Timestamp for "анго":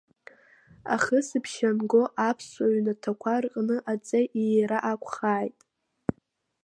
1.71-2.03